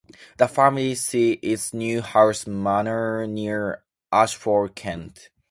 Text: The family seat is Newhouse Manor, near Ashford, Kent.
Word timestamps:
The 0.37 0.47
family 0.47 0.95
seat 0.95 1.41
is 1.43 1.75
Newhouse 1.75 2.47
Manor, 2.47 3.27
near 3.27 3.83
Ashford, 4.11 4.73
Kent. 4.73 5.29